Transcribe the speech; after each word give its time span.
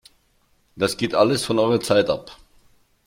Das 0.75 0.97
geht 0.97 1.13
alles 1.13 1.45
von 1.45 1.59
eurer 1.59 1.79
Zeit 1.79 2.09
ab! 2.09 2.35